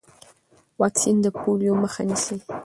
واکسین 0.81 1.17
د 1.21 1.27
پولیو 1.37 1.73
مخه 1.83 2.01
نیسي۔ 2.09 2.37